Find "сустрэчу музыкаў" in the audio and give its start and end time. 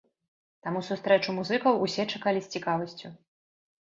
0.87-1.73